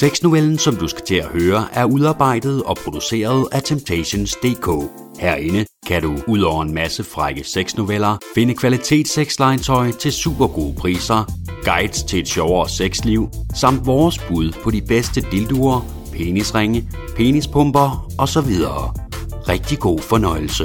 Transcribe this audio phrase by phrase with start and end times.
[0.00, 4.90] Sexnovellen, som du skal til at høre, er udarbejdet og produceret af Temptations.dk.
[5.20, 11.24] Herinde kan du, ud over en masse frække sexnoveller, finde kvalitetssexlegetøj til super gode priser,
[11.64, 15.80] guides til et sjovere sexliv, samt vores bud på de bedste dilduer,
[16.12, 18.50] penisringe, penispumper osv.
[19.48, 20.64] Rigtig god fornøjelse.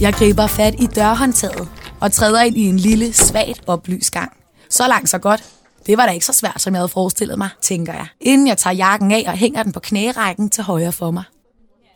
[0.00, 1.68] Jeg griber fat i dørhåndtaget
[2.00, 4.41] og træder ind i en lille, svagt oplyst gang.
[4.72, 5.44] Så langt, så godt.
[5.86, 8.58] Det var da ikke så svært, som jeg havde forestillet mig, tænker jeg, inden jeg
[8.58, 11.24] tager jakken af og hænger den på knærækken til højre for mig.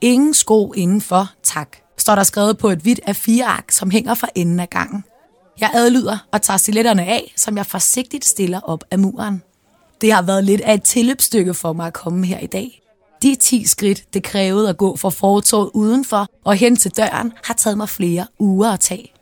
[0.00, 4.14] Ingen sko indenfor, tak, står der skrevet på et hvidt af fire ark, som hænger
[4.14, 5.04] for enden af gangen.
[5.60, 9.42] Jeg adlyder og tager stiletterne af, som jeg forsigtigt stiller op af muren.
[10.00, 12.82] Det har været lidt af et tilløbsstykke for mig at komme her i dag.
[13.22, 17.54] De 10 skridt, det krævede at gå fra fortorvet udenfor og hen til døren, har
[17.54, 19.12] taget mig flere uger at tage.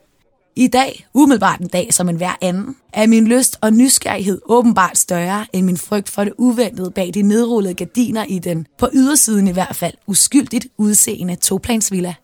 [0.57, 4.97] I dag, umiddelbart en dag som en hver anden, er min lyst og nysgerrighed åbenbart
[4.97, 9.47] større end min frygt for det uventede bag de nedrullede gardiner i den, på ydersiden
[9.47, 12.15] i hvert fald, uskyldigt udseende toplansvilla.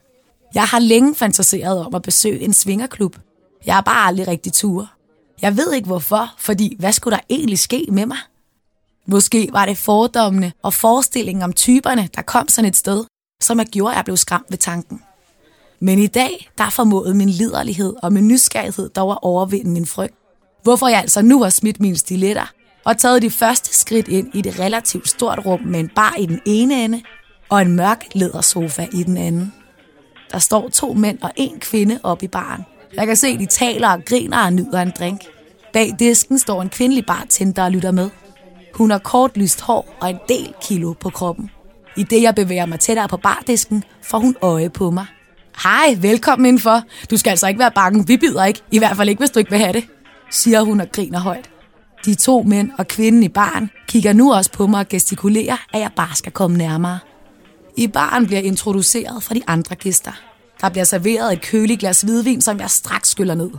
[0.54, 3.16] Jeg har længe fantaseret om at besøge en svingerklub.
[3.66, 4.92] Jeg har bare aldrig rigtig tur.
[5.42, 8.18] Jeg ved ikke hvorfor, fordi hvad skulle der egentlig ske med mig?
[9.08, 13.06] Måske var det fordommene og forestillingen om typerne, der kom sådan et sted,
[13.42, 15.02] som jeg gjorde, at jeg blev skræmt ved tanken.
[15.82, 20.16] Men i dag, der formåede min liderlighed og min nysgerrighed dog at overvinde min frygt.
[20.64, 22.52] Hvorfor jeg altså nu har smidt mine stiletter
[22.86, 26.26] og taget de første skridt ind i det relativt stort rum med en bar i
[26.26, 27.02] den ene ende
[27.50, 29.54] og en mørk lædersofa i den anden.
[30.32, 32.64] Der står to mænd og en kvinde oppe i baren.
[32.94, 35.22] Jeg kan se, de taler og griner og nyder en drink.
[35.74, 38.10] Bag disken står en kvindelig bartender og lytter med.
[38.74, 41.50] Hun har kort lyst hår og en del kilo på kroppen.
[41.98, 45.06] I det jeg bevæger mig tættere på bardisken, får hun øje på mig.
[45.64, 46.84] Hej, velkommen indenfor.
[47.12, 48.62] Du skal altså ikke være bange, vi bider ikke.
[48.72, 49.88] I hvert fald ikke, hvis du ikke vil have det,
[50.32, 51.50] siger hun og griner højt.
[52.06, 55.80] De to mænd og kvinden i baren kigger nu også på mig og gestikulerer, at
[55.80, 57.00] jeg bare skal komme nærmere.
[57.78, 60.12] I baren bliver introduceret for de andre gæster.
[60.62, 63.52] Der bliver serveret et køligt glas hvidvin, som jeg straks skyller ned.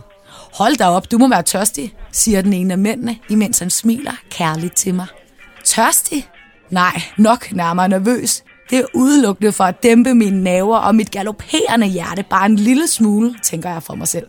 [0.53, 4.13] Hold da op, du må være tørstig, siger den ene af mændene, imens han smiler
[4.29, 5.07] kærligt til mig.
[5.65, 6.29] Tørstig?
[6.69, 8.43] Nej, nok nærmere nervøs.
[8.69, 12.87] Det er udelukkende for at dæmpe mine naver og mit galopperende hjerte bare en lille
[12.87, 14.27] smule, tænker jeg for mig selv.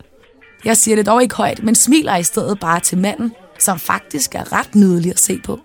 [0.65, 4.35] Jeg siger det dog ikke højt, men smiler i stedet bare til manden, som faktisk
[4.35, 5.61] er ret nydelig at se på.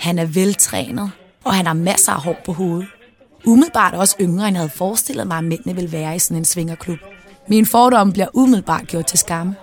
[0.00, 1.10] Han er veltrænet,
[1.44, 2.88] og han har masser af hår på hovedet.
[3.46, 6.44] Umiddelbart også yngre, end jeg havde forestillet mig, at mændene ville være i sådan en
[6.44, 6.98] svingerklub.
[7.48, 9.56] Min fordom bliver umiddelbart gjort til skamme.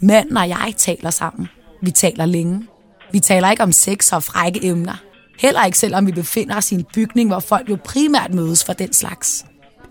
[0.00, 1.48] Manden og jeg taler sammen.
[1.82, 2.66] Vi taler længe.
[3.12, 5.02] Vi taler ikke om sex og frække emner.
[5.38, 8.72] Heller ikke selvom vi befinder os i en bygning, hvor folk jo primært mødes for
[8.72, 9.44] den slags.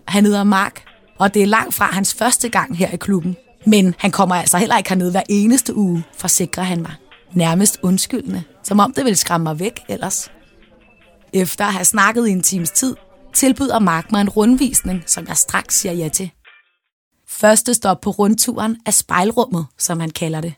[0.08, 0.84] Han hedder Mark,
[1.20, 3.36] og det er langt fra hans første gang her i klubben.
[3.66, 6.94] Men han kommer altså heller ikke hernede hver eneste uge, forsikrer han mig.
[7.34, 10.32] Nærmest undskyldende, som om det ville skræmme mig væk ellers.
[11.34, 12.96] Efter at have snakket i en times tid,
[13.34, 16.32] tilbyder Mark mig en rundvisning, som jeg straks siger ja til.
[17.28, 20.54] Første stop på rundturen er spejlrummet, som han kalder det.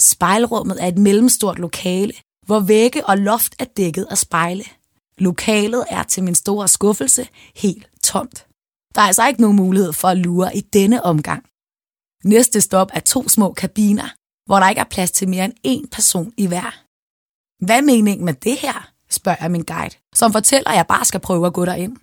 [0.00, 2.12] Spejlrummet er et mellemstort lokale,
[2.46, 4.64] hvor vægge og loft er dækket af spejle.
[5.18, 8.46] Lokalet er til min store skuffelse helt tomt.
[8.94, 11.44] Der er altså ikke nogen mulighed for at lure i denne omgang.
[12.24, 14.08] Næste stop er to små kabiner,
[14.46, 16.82] hvor der ikke er plads til mere end én person i hver.
[17.64, 18.92] Hvad er meningen med det her?
[19.10, 21.96] spørger jeg min guide, som fortæller, at jeg bare skal prøve at gå derind.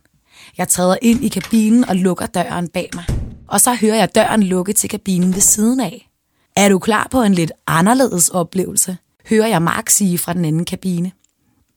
[0.58, 3.06] Jeg træder ind i kabinen og lukker døren bag mig.
[3.48, 6.10] Og så hører jeg døren lukke til kabinen ved siden af.
[6.56, 8.98] Er du klar på en lidt anderledes oplevelse?
[9.30, 11.12] Hører jeg Mark sige fra den anden kabine.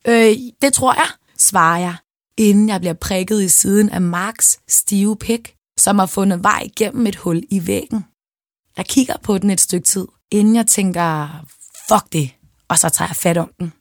[0.09, 1.09] Øh, det tror jeg,
[1.39, 1.97] svarer jeg,
[2.37, 7.07] inden jeg bliver prikket i siden af Marks stive pik, som har fundet vej gennem
[7.07, 8.05] et hul i væggen.
[8.77, 11.29] Jeg kigger på den et stykke tid, inden jeg tænker,
[11.89, 12.31] fuck det,
[12.69, 13.73] og så tager jeg fat om den.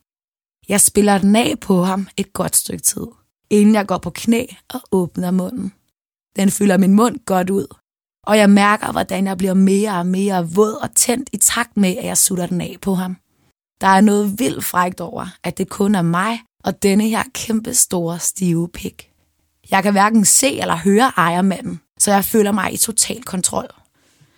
[0.69, 3.07] Jeg spiller den af på ham et godt stykke tid,
[3.49, 5.73] inden jeg går på knæ og åbner munden.
[6.35, 7.67] Den fylder min mund godt ud,
[8.23, 11.97] og jeg mærker, hvordan jeg bliver mere og mere våd og tændt i takt med,
[11.97, 13.17] at jeg sutter den af på ham.
[13.81, 17.73] Der er noget vildt frægt over, at det kun er mig og denne her kæmpe
[17.73, 19.11] store stive pik.
[19.71, 23.67] Jeg kan hverken se eller høre ejermanden, så jeg føler mig i total kontrol.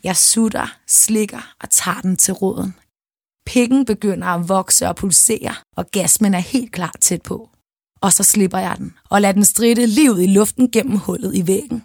[0.04, 2.76] Jeg sutter, slikker og tager den til roden.
[3.46, 7.50] Pikken begynder at vokse og pulsere, og gasmen er helt klar tæt på.
[8.02, 11.48] Og så slipper jeg den, og lader den stride livet i luften gennem hullet i
[11.48, 11.84] væggen.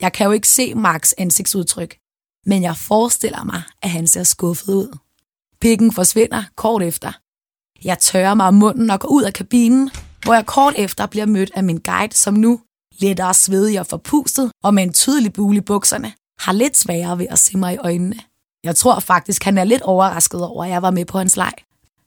[0.00, 1.96] Jeg kan jo ikke se Marks ansigtsudtryk,
[2.46, 4.98] men jeg forestiller mig, at han ser skuffet ud.
[5.64, 7.12] Pikken forsvinder kort efter.
[7.84, 9.90] Jeg tørrer mig om munden og går ud af kabinen,
[10.24, 12.60] hvor jeg kort efter bliver mødt af min guide, som nu,
[12.98, 17.26] lettere svedig og forpustet og med en tydelig bule i bukserne, har lidt sværere ved
[17.30, 18.16] at se mig i øjnene.
[18.64, 21.52] Jeg tror faktisk, han er lidt overrasket over, at jeg var med på hans leg.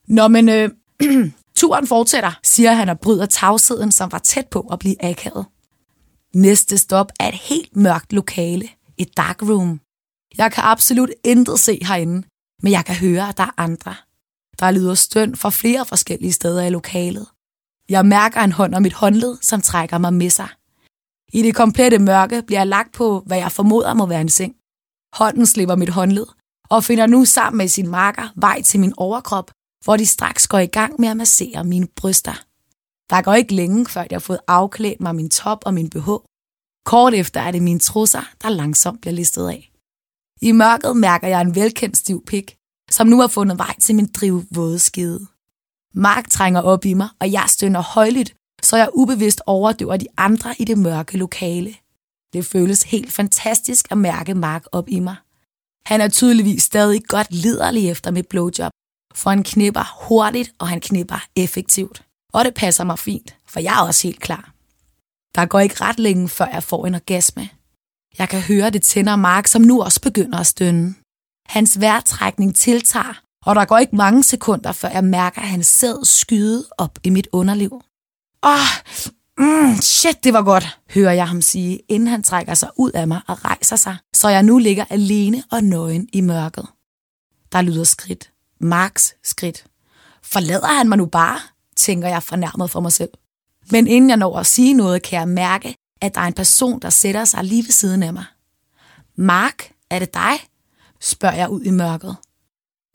[0.08, 0.70] Nå, men øh,
[1.56, 5.46] turen fortsætter, siger han og bryder tavsheden, som var tæt på at blive akavet.
[6.34, 8.68] Næste stop er et helt mørkt lokale,
[8.98, 9.80] et dark room.
[10.38, 12.22] Jeg kan absolut intet se herinde,
[12.62, 13.94] men jeg kan høre, at der er andre.
[14.60, 17.26] Der lyder støn fra flere forskellige steder i lokalet.
[17.88, 20.48] Jeg mærker en hånd om mit håndled, som trækker mig med sig.
[21.32, 24.54] I det komplette mørke bliver jeg lagt på, hvad jeg formoder må være en seng.
[25.12, 26.26] Hånden slipper mit håndled
[26.70, 29.50] og finder nu sammen med sin marker vej til min overkrop,
[29.84, 32.44] hvor de straks går i gang med at massere mine bryster.
[33.10, 36.10] Der går ikke længe, før jeg har fået afklædt mig min top og min BH.
[36.84, 39.70] Kort efter er det mine trusser, der langsomt bliver listet af.
[40.42, 42.56] I mørket mærker jeg en velkendt stiv pik,
[42.90, 45.26] som nu har fundet vej til min drivvåde skide.
[45.94, 50.54] Mark trænger op i mig, og jeg stønner højligt, så jeg ubevidst overdøver de andre
[50.58, 51.74] i det mørke lokale.
[52.32, 55.16] Det føles helt fantastisk at mærke Mark op i mig.
[55.86, 58.72] Han er tydeligvis stadig godt liderlig efter mit blowjob,
[59.14, 62.02] for han knipper hurtigt, og han knipper effektivt.
[62.32, 64.52] Og det passer mig fint, for jeg er også helt klar.
[65.34, 67.48] Der går ikke ret længe, før jeg får en orgasme.
[68.18, 70.94] Jeg kan høre det tænder Mark, som nu også begynder at stønne.
[71.46, 76.66] Hans vejrtrækning tiltager, og der går ikke mange sekunder, før jeg mærker hans sæd skyde
[76.78, 77.82] op i mit underliv.
[78.42, 78.58] Åh, oh,
[79.38, 83.08] mm, shit, det var godt, hører jeg ham sige, inden han trækker sig ud af
[83.08, 86.66] mig og rejser sig, så jeg nu ligger alene og nøgen i mørket.
[87.52, 88.32] Der lyder skridt.
[88.60, 89.64] Marks skridt.
[90.22, 91.38] Forlader han mig nu bare,
[91.76, 93.10] tænker jeg fornærmet for mig selv.
[93.70, 96.80] Men inden jeg når at sige noget, kan jeg mærke, at der er en person,
[96.80, 98.24] der sætter sig lige ved siden af mig.
[99.16, 100.34] Mark, er det dig?
[101.00, 102.16] spørger jeg ud i mørket.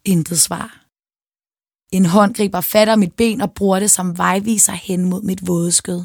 [0.06, 0.84] Intet svar.
[1.92, 5.48] En hånd griber fat om mit ben og bruger det som vejviser hen mod mit
[5.48, 6.04] vådeskød.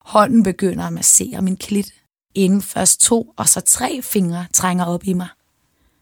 [0.00, 1.94] Hånden begynder at massere min klit.
[2.34, 5.28] Inden først to og så tre fingre trænger op i mig.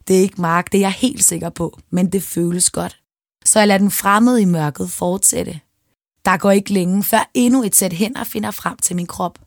[0.09, 3.01] Det er ikke Mark, det er jeg helt sikker på, men det føles godt.
[3.45, 5.61] Så jeg lader den fremmede i mørket fortsætte.
[6.25, 9.39] Der går ikke længe, før endnu et sæt hænder finder frem til min krop.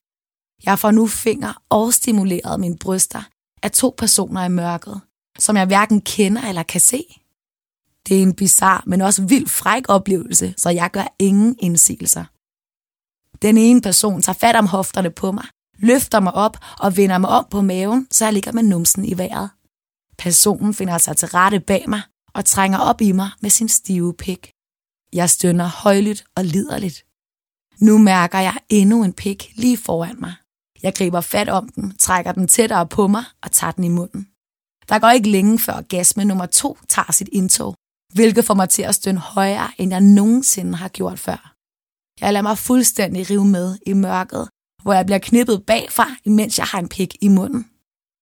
[0.66, 3.24] Jeg får nu fingre og stimuleret mine bryster
[3.64, 5.02] af to personer i mørket,
[5.40, 7.04] som jeg hverken kender eller kan se.
[8.08, 12.26] Det er en bizar, men også vild fræk oplevelse, så jeg gør ingen indsigelser.
[13.42, 15.46] Den ene person tager fat om hofterne på mig,
[15.78, 19.18] løfter mig op og vender mig om på maven, så jeg ligger med numsen i
[19.18, 19.50] vejret.
[20.18, 22.02] Personen finder sig til rette bag mig
[22.34, 24.52] og trænger op i mig med sin stive pik.
[25.14, 27.06] Jeg stønner højlydt og liderligt.
[27.82, 30.34] Nu mærker jeg endnu en pik lige foran mig.
[30.84, 34.28] Jeg griber fat om den, trækker den tættere på mig og tager den i munden.
[34.90, 37.76] Der går ikke længe før gasme nummer to tager sit indtog,
[38.14, 41.54] hvilket får mig til at stønne højere, end jeg nogensinde har gjort før.
[42.22, 44.50] Jeg lader mig fuldstændig rive med i mørket,
[44.84, 47.70] hvor jeg bliver knippet bagfra, imens jeg har en pik i munden.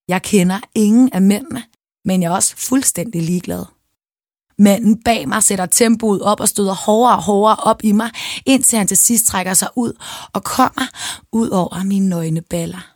[0.08, 1.64] Jeg kender ingen af mændene,
[2.06, 3.66] men jeg er også fuldstændig ligeglad.
[4.60, 8.12] Manden bag mig sætter tempoet op og støder hårdere og hårdere op i mig,
[8.46, 9.94] indtil han til sidst trækker sig ud
[10.34, 10.88] og kommer
[11.32, 12.92] ud over mine nøgne baller.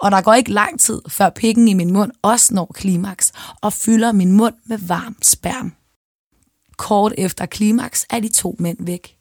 [0.00, 3.32] Og der går ikke lang tid, før pikken i min mund også når klimaks
[3.62, 5.72] og fylder min mund med varm sperm.
[6.76, 9.16] Kort efter klimaks er de to mænd væk.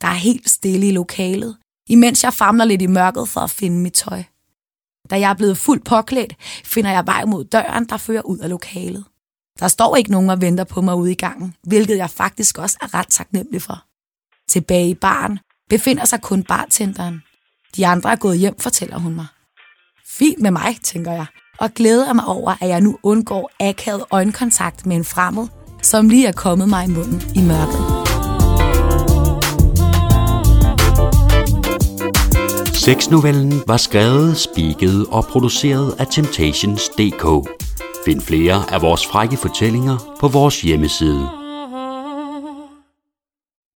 [0.00, 1.56] Der er helt stille i lokalet,
[1.88, 4.22] imens jeg famler lidt i mørket for at finde mit tøj.
[5.10, 6.34] Da jeg er blevet fuldt påklædt,
[6.64, 9.04] finder jeg vej mod døren, der fører ud af lokalet.
[9.58, 12.78] Der står ikke nogen og venter på mig ude i gangen, hvilket jeg faktisk også
[12.82, 13.84] er ret taknemmelig for.
[14.48, 15.38] Tilbage i baren
[15.70, 17.22] befinder sig kun bartenderen.
[17.76, 19.26] De andre er gået hjem, fortæller hun mig.
[20.08, 21.26] Fint med mig, tænker jeg,
[21.58, 25.46] og glæder mig over, at jeg nu undgår akavet øjenkontakt med en fremmed,
[25.82, 28.06] som lige er kommet mig i munden i mørket.
[32.74, 37.55] Sexnovellen var skrevet, spiket og produceret af Temptations.dk.
[38.06, 41.45] Find flere af vores frække fortællinger på vores hjemmeside.